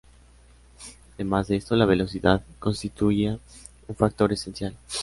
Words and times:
Además 1.13 1.47
de 1.47 1.57
esto, 1.57 1.75
la 1.75 1.85
velocidad 1.85 2.41
constituía 2.59 3.37
un 3.87 3.95
factor 3.95 4.33
esencial. 4.33 4.75